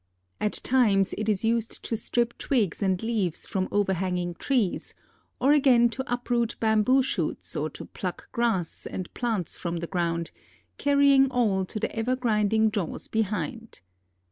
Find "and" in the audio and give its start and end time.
2.81-3.03, 8.87-9.13